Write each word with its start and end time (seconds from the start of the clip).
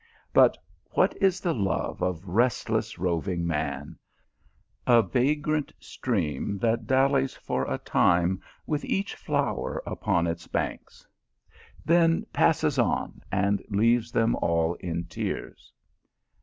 But 0.33 0.57
what 0.93 1.15
is 1.21 1.41
the 1.41 1.53
love 1.53 2.01
of 2.01 2.27
restless, 2.27 2.97
roving 2.97 3.45
man? 3.45 3.99
a 4.87 5.03
vagrant 5.03 5.71
stream 5.79 6.57
that 6.57 6.87
dallies 6.87 7.35
for 7.35 7.71
a 7.71 7.77
time 7.77 8.41
with 8.65 8.83
each 8.83 9.13
flower 9.13 9.83
upon 9.85 10.25
its 10.25 10.47
banks, 10.47 11.05
then 11.85 12.25
passes 12.33 12.79
on 12.79 13.21
and 13.31 13.63
leaves 13.69 14.11
them 14.11 14.35
all 14.37 14.73
in 14.79 15.03
tears. 15.03 15.71